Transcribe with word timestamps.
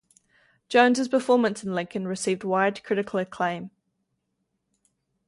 Jones's 0.67 1.07
performance 1.07 1.63
in 1.63 1.75
"Lincoln" 1.75 2.07
received 2.07 2.43
wide 2.43 2.83
critical 2.83 3.19
acclaim. 3.19 3.69